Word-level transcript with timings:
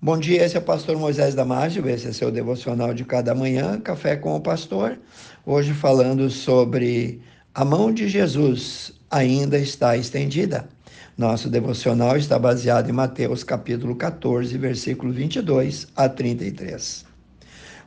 Bom 0.00 0.18
dia, 0.18 0.44
esse 0.44 0.54
é 0.54 0.58
o 0.58 0.62
pastor 0.62 0.94
Moisés 0.98 1.34
Damásio, 1.34 1.88
esse 1.88 2.06
é 2.06 2.12
seu 2.12 2.30
devocional 2.30 2.92
de 2.92 3.02
cada 3.02 3.34
manhã, 3.34 3.80
Café 3.80 4.14
com 4.14 4.36
o 4.36 4.40
Pastor. 4.40 4.98
Hoje 5.44 5.72
falando 5.72 6.28
sobre 6.28 7.22
a 7.54 7.64
mão 7.64 7.90
de 7.90 8.06
Jesus 8.06 8.92
ainda 9.10 9.58
está 9.58 9.96
estendida. 9.96 10.68
Nosso 11.16 11.48
devocional 11.48 12.14
está 12.18 12.38
baseado 12.38 12.90
em 12.90 12.92
Mateus 12.92 13.42
capítulo 13.42 13.96
14, 13.96 14.58
versículo 14.58 15.14
22 15.14 15.86
a 15.96 16.10
33. 16.10 17.06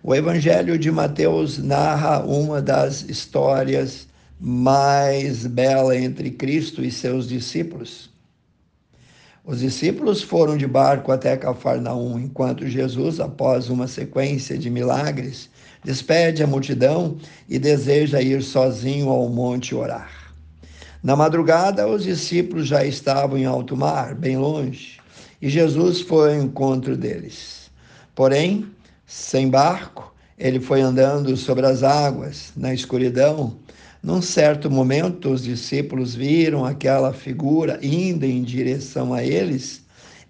O 0.01 0.15
Evangelho 0.15 0.79
de 0.79 0.91
Mateus 0.91 1.59
narra 1.59 2.25
uma 2.25 2.59
das 2.59 3.03
histórias 3.03 4.07
mais 4.39 5.45
belas 5.45 5.97
entre 5.97 6.31
Cristo 6.31 6.83
e 6.83 6.89
seus 6.89 7.29
discípulos. 7.29 8.09
Os 9.45 9.59
discípulos 9.61 10.21
foram 10.21 10.57
de 10.57 10.67
barco 10.67 11.11
até 11.11 11.35
Cafarnaum, 11.37 12.19
enquanto 12.19 12.67
Jesus, 12.67 13.19
após 13.19 13.69
uma 13.69 13.87
sequência 13.87 14.57
de 14.57 14.69
milagres, 14.69 15.49
despede 15.83 16.43
a 16.43 16.47
multidão 16.47 17.17
e 17.47 17.57
deseja 17.57 18.21
ir 18.21 18.43
sozinho 18.43 19.09
ao 19.09 19.29
monte 19.29 19.73
orar. 19.73 20.33
Na 21.01 21.15
madrugada, 21.15 21.87
os 21.87 22.03
discípulos 22.03 22.67
já 22.67 22.83
estavam 22.83 23.37
em 23.37 23.45
alto 23.45 23.77
mar, 23.77 24.13
bem 24.13 24.37
longe, 24.37 24.99
e 25.41 25.47
Jesus 25.49 26.01
foi 26.01 26.35
ao 26.35 26.43
encontro 26.43 26.97
deles. 26.97 27.71
Porém, 28.13 28.67
sem 29.07 29.49
barco, 29.49 30.13
ele 30.37 30.59
foi 30.59 30.81
andando 30.81 31.35
sobre 31.37 31.65
as 31.65 31.83
águas, 31.83 32.51
na 32.55 32.73
escuridão, 32.73 33.57
num 34.01 34.21
certo 34.21 34.71
momento, 34.71 35.29
os 35.29 35.43
discípulos 35.43 36.15
viram 36.15 36.63
aquela 36.63 37.11
figura 37.11 37.77
indo 37.81 38.25
em 38.25 38.41
direção 38.41 39.13
a 39.13 39.23
eles 39.23 39.85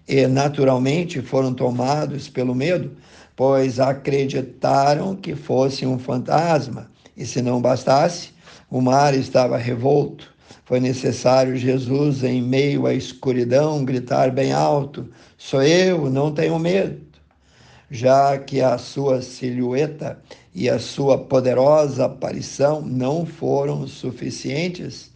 e, 0.08 0.26
naturalmente, 0.26 1.22
foram 1.22 1.54
tomados 1.54 2.28
pelo 2.28 2.52
medo, 2.52 2.90
pois 3.36 3.78
acreditaram 3.78 5.14
que 5.14 5.36
fosse 5.36 5.86
um 5.86 6.00
fantasma. 6.00 6.90
E 7.16 7.24
se 7.24 7.40
não 7.40 7.60
bastasse, 7.60 8.30
o 8.68 8.80
mar 8.80 9.14
estava 9.14 9.56
revolto. 9.56 10.34
Foi 10.64 10.80
necessário 10.80 11.56
Jesus, 11.56 12.24
em 12.24 12.42
meio 12.42 12.86
à 12.86 12.94
escuridão, 12.94 13.84
gritar 13.84 14.32
bem 14.32 14.52
alto: 14.52 15.08
Sou 15.38 15.62
eu, 15.62 16.10
não 16.10 16.32
tenho 16.32 16.58
medo 16.58 17.10
já 17.90 18.38
que 18.38 18.60
a 18.60 18.78
sua 18.78 19.20
silhueta 19.20 20.22
e 20.54 20.68
a 20.68 20.78
sua 20.78 21.18
poderosa 21.18 22.06
aparição 22.06 22.82
não 22.82 23.24
foram 23.24 23.86
suficientes, 23.86 25.10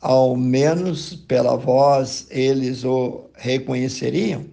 ao 0.00 0.36
menos 0.36 1.14
pela 1.14 1.56
voz 1.56 2.26
eles 2.30 2.84
o 2.84 3.24
reconheceriam. 3.34 4.44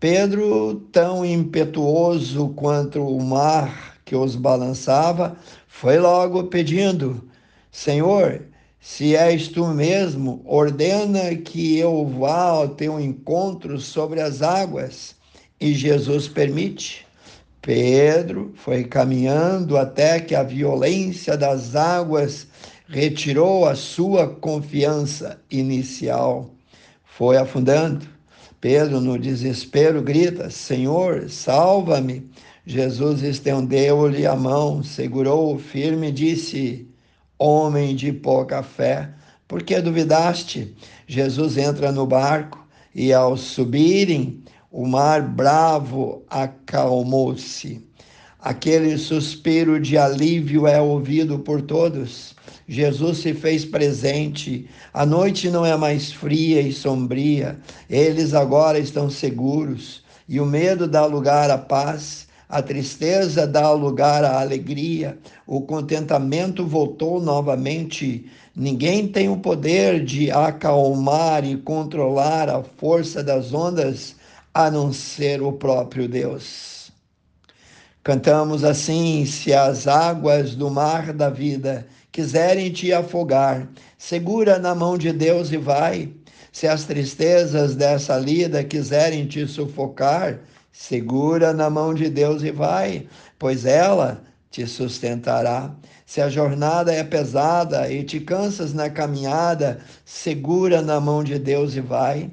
Pedro, 0.00 0.74
tão 0.92 1.24
impetuoso 1.24 2.48
quanto 2.50 3.00
o 3.00 3.22
mar 3.22 3.96
que 4.04 4.14
os 4.14 4.36
balançava, 4.36 5.36
foi 5.66 5.98
logo 5.98 6.44
pedindo: 6.44 7.24
Senhor, 7.70 8.42
se 8.80 9.16
és 9.16 9.48
tu 9.48 9.66
mesmo, 9.68 10.42
ordena 10.44 11.34
que 11.34 11.78
eu 11.78 12.06
vá 12.06 12.42
ao 12.42 12.68
teu 12.68 13.00
encontro 13.00 13.80
sobre 13.80 14.20
as 14.20 14.42
águas 14.42 15.16
e 15.60 15.74
Jesus 15.74 16.28
permite. 16.28 17.05
Pedro 17.66 18.52
foi 18.54 18.84
caminhando 18.84 19.76
até 19.76 20.20
que 20.20 20.36
a 20.36 20.44
violência 20.44 21.36
das 21.36 21.74
águas 21.74 22.46
retirou 22.88 23.66
a 23.66 23.74
sua 23.74 24.28
confiança 24.28 25.40
inicial. 25.50 26.54
Foi 27.04 27.36
afundando. 27.36 28.06
Pedro, 28.60 29.00
no 29.00 29.18
desespero, 29.18 30.00
grita: 30.00 30.48
Senhor, 30.48 31.28
salva-me. 31.28 32.30
Jesus 32.64 33.24
estendeu-lhe 33.24 34.24
a 34.28 34.36
mão, 34.36 34.84
segurou-o 34.84 35.58
firme 35.58 36.10
e 36.10 36.12
disse: 36.12 36.88
Homem 37.36 37.96
de 37.96 38.12
pouca 38.12 38.62
fé, 38.62 39.10
por 39.48 39.64
que 39.64 39.80
duvidaste? 39.80 40.72
Jesus 41.04 41.58
entra 41.58 41.90
no 41.90 42.06
barco 42.06 42.64
e, 42.94 43.12
ao 43.12 43.36
subirem, 43.36 44.44
o 44.76 44.84
mar 44.84 45.22
bravo 45.22 46.22
acalmou-se. 46.28 47.82
Aquele 48.38 48.98
suspiro 48.98 49.80
de 49.80 49.96
alívio 49.96 50.66
é 50.66 50.78
ouvido 50.78 51.38
por 51.38 51.62
todos. 51.62 52.34
Jesus 52.68 53.20
se 53.20 53.32
fez 53.32 53.64
presente. 53.64 54.68
A 54.92 55.06
noite 55.06 55.48
não 55.48 55.64
é 55.64 55.74
mais 55.78 56.12
fria 56.12 56.60
e 56.60 56.74
sombria. 56.74 57.58
Eles 57.88 58.34
agora 58.34 58.78
estão 58.78 59.08
seguros. 59.08 60.04
E 60.28 60.38
o 60.38 60.44
medo 60.44 60.86
dá 60.86 61.06
lugar 61.06 61.50
à 61.50 61.56
paz. 61.56 62.26
A 62.46 62.60
tristeza 62.60 63.46
dá 63.46 63.72
lugar 63.72 64.24
à 64.24 64.42
alegria. 64.42 65.16
O 65.46 65.62
contentamento 65.62 66.66
voltou 66.66 67.18
novamente. 67.18 68.26
Ninguém 68.54 69.08
tem 69.08 69.30
o 69.30 69.38
poder 69.38 70.04
de 70.04 70.30
acalmar 70.30 71.46
e 71.46 71.56
controlar 71.56 72.50
a 72.50 72.62
força 72.62 73.24
das 73.24 73.54
ondas 73.54 74.16
a 74.56 74.70
não 74.70 74.90
ser 74.90 75.42
o 75.42 75.52
próprio 75.52 76.08
Deus. 76.08 76.90
Cantamos 78.02 78.64
assim: 78.64 79.26
se 79.26 79.52
as 79.52 79.86
águas 79.86 80.54
do 80.54 80.70
mar 80.70 81.12
da 81.12 81.28
vida 81.28 81.86
quiserem 82.10 82.72
te 82.72 82.90
afogar, 82.90 83.68
segura 83.98 84.58
na 84.58 84.74
mão 84.74 84.96
de 84.96 85.12
Deus 85.12 85.52
e 85.52 85.58
vai. 85.58 86.10
Se 86.50 86.66
as 86.66 86.84
tristezas 86.84 87.76
dessa 87.76 88.16
lida 88.16 88.64
quiserem 88.64 89.26
te 89.26 89.46
sufocar, 89.46 90.40
segura 90.72 91.52
na 91.52 91.68
mão 91.68 91.92
de 91.92 92.08
Deus 92.08 92.42
e 92.42 92.50
vai, 92.50 93.06
pois 93.38 93.66
ela 93.66 94.22
te 94.50 94.66
sustentará. 94.66 95.70
Se 96.06 96.22
a 96.22 96.30
jornada 96.30 96.94
é 96.94 97.04
pesada 97.04 97.92
e 97.92 98.02
te 98.02 98.20
cansas 98.20 98.72
na 98.72 98.88
caminhada, 98.88 99.80
segura 100.02 100.80
na 100.80 100.98
mão 100.98 101.22
de 101.22 101.38
Deus 101.38 101.74
e 101.74 101.82
vai. 101.82 102.30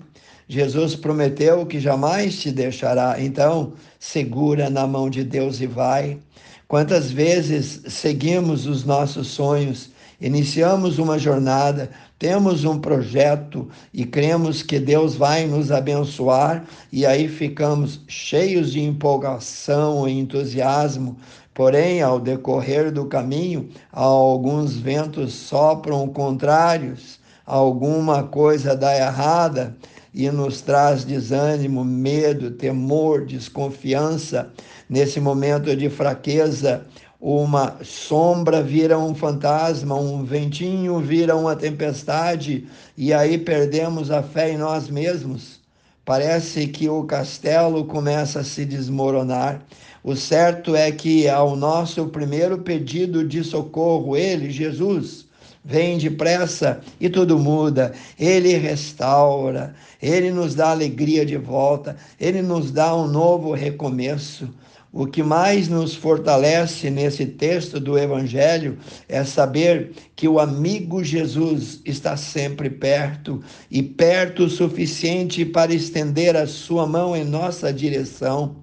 Jesus 0.47 0.95
prometeu 0.95 1.65
que 1.65 1.79
jamais 1.79 2.37
te 2.39 2.51
deixará. 2.51 3.21
Então, 3.21 3.73
segura 3.99 4.69
na 4.69 4.85
mão 4.85 5.09
de 5.09 5.23
Deus 5.23 5.61
e 5.61 5.67
vai. 5.67 6.19
Quantas 6.67 7.11
vezes 7.11 7.81
seguimos 7.87 8.65
os 8.65 8.83
nossos 8.83 9.27
sonhos, 9.27 9.91
iniciamos 10.19 10.97
uma 10.97 11.19
jornada, 11.19 11.91
temos 12.17 12.63
um 12.65 12.79
projeto 12.79 13.67
e 13.93 14.05
cremos 14.05 14.63
que 14.63 14.79
Deus 14.79 15.15
vai 15.15 15.45
nos 15.45 15.71
abençoar 15.71 16.65
e 16.91 17.05
aí 17.05 17.27
ficamos 17.27 18.01
cheios 18.07 18.71
de 18.71 18.81
empolgação 18.81 20.07
e 20.07 20.17
entusiasmo. 20.17 21.17
Porém, 21.53 22.01
ao 22.01 22.19
decorrer 22.19 22.91
do 22.91 23.05
caminho, 23.05 23.69
alguns 23.91 24.75
ventos 24.75 25.33
sopram 25.33 26.07
contrários, 26.07 27.19
alguma 27.45 28.23
coisa 28.23 28.75
dá 28.75 28.95
errada 28.95 29.75
e 30.13 30.29
nos 30.29 30.61
traz 30.61 31.03
desânimo, 31.03 31.83
medo, 31.83 32.51
temor, 32.51 33.25
desconfiança. 33.25 34.51
Nesse 34.87 35.19
momento 35.19 35.75
de 35.75 35.89
fraqueza, 35.89 36.85
uma 37.19 37.77
sombra 37.83 38.61
vira 38.61 38.99
um 38.99 39.15
fantasma, 39.15 39.95
um 39.95 40.23
ventinho 40.23 40.99
vira 40.99 41.35
uma 41.35 41.55
tempestade, 41.55 42.67
e 42.97 43.13
aí 43.13 43.37
perdemos 43.37 44.11
a 44.11 44.21
fé 44.21 44.51
em 44.51 44.57
nós 44.57 44.89
mesmos. 44.89 45.61
Parece 46.05 46.67
que 46.67 46.89
o 46.89 47.03
castelo 47.05 47.85
começa 47.85 48.41
a 48.41 48.43
se 48.43 48.65
desmoronar. 48.65 49.63
O 50.03 50.17
certo 50.17 50.75
é 50.75 50.91
que 50.91 51.29
ao 51.29 51.55
nosso 51.55 52.07
primeiro 52.07 52.57
pedido 52.57 53.25
de 53.25 53.41
socorro, 53.41 54.17
ele, 54.17 54.51
Jesus, 54.51 55.25
vem 55.63 55.97
depressa 55.97 56.81
e 56.99 57.09
tudo 57.09 57.39
muda. 57.39 57.93
Ele 58.19 58.53
restaura, 58.55 59.73
ele 60.01 60.31
nos 60.31 60.55
dá 60.55 60.71
alegria 60.71 61.25
de 61.25 61.37
volta, 61.37 61.95
ele 62.19 62.41
nos 62.41 62.71
dá 62.71 62.95
um 62.95 63.07
novo 63.07 63.53
recomeço. 63.53 64.49
O 64.95 65.07
que 65.07 65.23
mais 65.23 65.67
nos 65.67 65.95
fortalece 65.95 66.91
nesse 66.91 67.25
texto 67.25 67.79
do 67.79 67.97
Evangelho 67.97 68.77
é 69.09 69.23
saber 69.23 69.91
que 70.15 70.27
o 70.27 70.39
amigo 70.39 71.03
Jesus 71.03 71.81
está 71.83 72.15
sempre 72.15 72.69
perto 72.69 73.41
e 73.71 73.81
perto 73.81 74.43
o 74.43 74.49
suficiente 74.49 75.43
para 75.45 75.73
estender 75.73 76.37
a 76.37 76.45
sua 76.45 76.85
mão 76.85 77.15
em 77.15 77.25
nossa 77.25 77.73
direção. 77.73 78.57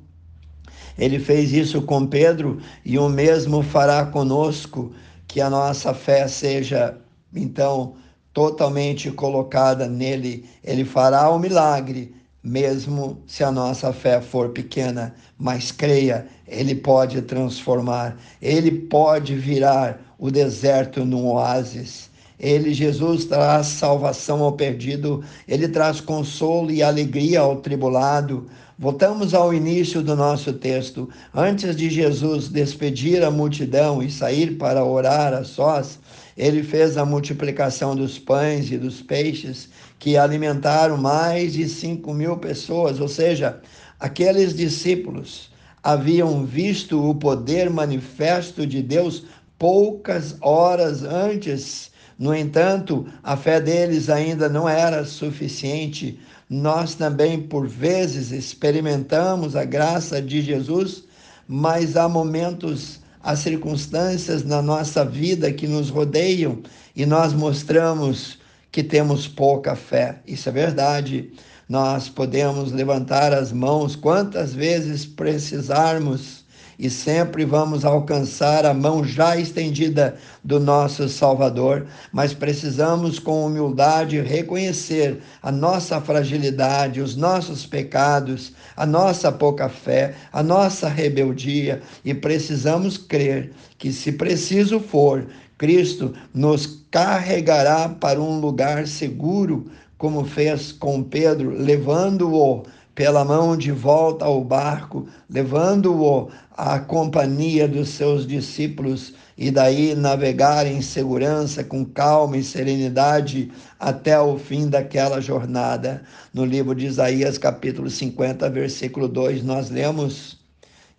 Ele 0.97 1.19
fez 1.19 1.53
isso 1.53 1.83
com 1.83 2.07
Pedro 2.07 2.61
e 2.85 2.97
o 2.97 3.09
mesmo 3.09 3.61
fará 3.61 4.07
conosco 4.07 4.93
que 5.31 5.41
a 5.41 5.49
nossa 5.49 5.95
fé 5.95 6.27
seja, 6.27 6.99
então, 7.33 7.95
totalmente 8.33 9.13
colocada 9.13 9.87
nele. 9.87 10.45
Ele 10.63 10.85
fará 10.85 11.31
o 11.31 11.39
milagre, 11.39 12.13
mesmo 12.43 13.23
se 13.29 13.45
a 13.45 13.53
nossa 13.53 13.93
fé 13.93 14.21
for 14.21 14.49
pequena, 14.49 15.15
mas 15.39 15.71
creia, 15.71 16.27
ele 16.49 16.75
pode 16.75 17.23
transformar, 17.23 18.19
ele 18.43 18.73
pode 18.73 19.37
virar 19.37 20.01
o 20.19 20.33
deserto 20.33 21.05
num 21.05 21.29
oásis. 21.29 22.10
Ele, 22.41 22.73
Jesus, 22.73 23.27
traz 23.27 23.67
salvação 23.67 24.43
ao 24.43 24.53
perdido, 24.53 25.23
ele 25.47 25.69
traz 25.69 26.01
consolo 26.01 26.71
e 26.71 26.83
alegria 26.83 27.41
ao 27.41 27.57
tribulado. 27.57 28.47
Voltamos 28.79 29.35
ao 29.35 29.53
início 29.53 30.01
do 30.01 30.17
nosso 30.17 30.55
texto. 30.55 31.07
Antes 31.35 31.77
de 31.77 31.91
Jesus 31.91 32.49
despedir 32.49 33.23
a 33.23 33.31
multidão 33.31 34.03
e 34.03 34.11
sair 34.11 34.57
para 34.57 34.83
orar 34.83 35.35
a 35.35 35.45
sós, 35.45 35.99
ele 36.35 36.63
fez 36.63 36.97
a 36.97 37.05
multiplicação 37.05 37.95
dos 37.95 38.19
pães 38.19 38.73
e 38.73 38.79
dos 38.79 39.03
peixes, 39.03 39.69
que 39.99 40.17
alimentaram 40.17 40.97
mais 40.97 41.53
de 41.53 41.69
cinco 41.69 42.15
mil 42.15 42.39
pessoas, 42.39 43.01
ou 43.01 43.09
seja, 43.09 43.61
aqueles 43.99 44.57
discípulos 44.57 45.51
haviam 45.83 46.47
visto 46.47 47.07
o 47.07 47.15
poder 47.15 47.69
manifesto 47.69 48.67
de 48.67 48.81
Deus 48.83 49.25
poucas 49.59 50.37
horas 50.41 51.03
antes. 51.03 51.91
No 52.21 52.35
entanto, 52.35 53.07
a 53.23 53.35
fé 53.35 53.63
deles 53.63 54.11
ainda 54.11 54.47
não 54.47 54.69
era 54.69 55.07
suficiente. 55.07 56.21
Nós 56.51 56.95
também, 56.95 57.41
por 57.41 57.67
vezes, 57.67 58.31
experimentamos 58.31 59.57
a 59.57 59.65
graça 59.65 60.21
de 60.21 60.43
Jesus, 60.43 61.05
mas 61.49 61.97
há 61.97 62.07
momentos 62.11 63.01
as 63.23 63.39
circunstâncias 63.39 64.45
na 64.45 64.61
nossa 64.61 65.03
vida 65.03 65.51
que 65.51 65.67
nos 65.67 65.89
rodeiam 65.89 66.59
e 66.95 67.07
nós 67.07 67.33
mostramos 67.33 68.39
que 68.71 68.83
temos 68.83 69.27
pouca 69.27 69.75
fé. 69.75 70.21
Isso 70.27 70.47
é 70.51 70.53
verdade. 70.53 71.33
Nós 71.67 72.11
podemos 72.11 72.71
levantar 72.71 73.33
as 73.33 73.51
mãos 73.51 73.97
quantas 73.97 74.53
vezes 74.53 75.07
precisarmos 75.07 76.40
e 76.81 76.89
sempre 76.89 77.45
vamos 77.45 77.85
alcançar 77.85 78.65
a 78.65 78.73
mão 78.73 79.05
já 79.05 79.37
estendida 79.37 80.17
do 80.43 80.59
nosso 80.59 81.11
Salvador, 81.11 81.87
mas 82.11 82.33
precisamos 82.33 83.19
com 83.19 83.45
humildade 83.45 84.19
reconhecer 84.19 85.19
a 85.43 85.53
nossa 85.53 86.01
fragilidade, 86.01 87.03
os 87.03 87.15
nossos 87.17 87.67
pecados, 87.67 88.55
a 88.75 88.87
nossa 88.87 89.31
pouca 89.31 89.69
fé, 89.69 90.15
a 90.33 90.43
nossa 90.43 90.89
rebeldia 90.89 91.83
e 92.03 92.15
precisamos 92.15 92.97
crer 92.97 93.53
que, 93.77 93.93
se 93.93 94.13
preciso 94.13 94.81
for, 94.81 95.27
Cristo 95.59 96.15
nos 96.33 96.83
carregará 96.91 97.91
para 97.91 98.19
um 98.19 98.41
lugar 98.41 98.87
seguro, 98.87 99.71
como 99.99 100.25
fez 100.25 100.73
com 100.73 101.03
Pedro, 101.03 101.51
levando-o 101.51 102.65
pela 103.01 103.25
mão 103.25 103.57
de 103.57 103.73
volta 103.73 104.27
ao 104.27 104.45
barco, 104.45 105.09
levando-o 105.27 106.29
à 106.55 106.79
companhia 106.79 107.67
dos 107.67 107.89
seus 107.89 108.27
discípulos 108.27 109.15
e 109.39 109.51
daí 109.51 109.95
navegar 109.95 110.67
em 110.67 110.83
segurança, 110.83 111.65
com 111.65 111.83
calma 111.83 112.37
e 112.37 112.45
serenidade 112.45 113.51
até 113.79 114.21
o 114.21 114.37
fim 114.37 114.69
daquela 114.69 115.19
jornada. 115.19 116.03
No 116.35 116.45
livro 116.45 116.75
de 116.75 116.85
Isaías, 116.85 117.39
capítulo 117.39 117.89
50, 117.89 118.51
versículo 118.51 119.09
2, 119.09 119.43
nós 119.45 119.71
lemos 119.71 120.39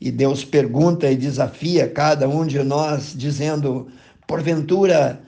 e 0.02 0.10
Deus 0.10 0.44
pergunta 0.44 1.08
e 1.08 1.16
desafia 1.16 1.88
cada 1.88 2.28
um 2.28 2.48
de 2.48 2.64
nós, 2.64 3.14
dizendo: 3.16 3.90
Porventura, 4.26 5.22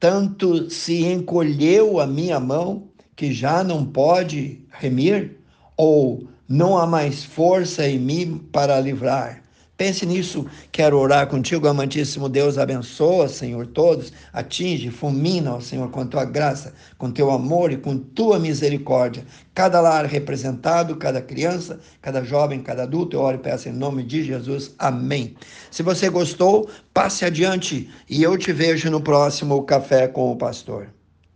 tanto 0.00 0.68
se 0.68 1.04
encolheu 1.04 2.00
a 2.00 2.08
minha 2.08 2.40
mão 2.40 2.88
que 3.14 3.32
já 3.32 3.62
não 3.62 3.86
pode 3.86 4.66
remir? 4.68 5.45
Ou 5.76 6.26
não 6.48 6.78
há 6.78 6.86
mais 6.86 7.24
força 7.24 7.86
em 7.88 7.98
mim 7.98 8.38
para 8.52 8.80
livrar. 8.80 9.42
Pense 9.76 10.06
nisso, 10.06 10.46
quero 10.72 10.98
orar 10.98 11.26
contigo, 11.26 11.68
amantíssimo 11.68 12.30
Deus, 12.30 12.56
abençoa, 12.56 13.28
Senhor, 13.28 13.66
todos, 13.66 14.10
atinge, 14.32 14.90
fulmina, 14.90 15.56
ó 15.56 15.60
Senhor, 15.60 15.90
com 15.90 16.06
tua 16.06 16.24
graça, 16.24 16.72
com 16.96 17.10
teu 17.10 17.30
amor 17.30 17.70
e 17.70 17.76
com 17.76 17.98
tua 17.98 18.38
misericórdia. 18.38 19.22
Cada 19.54 19.78
lar 19.82 20.06
representado, 20.06 20.96
cada 20.96 21.20
criança, 21.20 21.78
cada 22.00 22.24
jovem, 22.24 22.62
cada 22.62 22.84
adulto, 22.84 23.16
eu 23.16 23.20
oro 23.20 23.36
e 23.36 23.40
peço 23.40 23.68
em 23.68 23.72
nome 23.72 24.02
de 24.02 24.24
Jesus, 24.24 24.74
amém. 24.78 25.36
Se 25.70 25.82
você 25.82 26.08
gostou, 26.08 26.70
passe 26.94 27.26
adiante 27.26 27.90
e 28.08 28.22
eu 28.22 28.38
te 28.38 28.54
vejo 28.54 28.90
no 28.90 29.02
próximo 29.02 29.62
Café 29.64 30.08
com 30.08 30.32
o 30.32 30.36
Pastor. 30.36 30.88